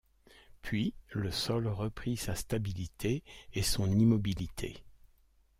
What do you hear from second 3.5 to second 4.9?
et son immobilité.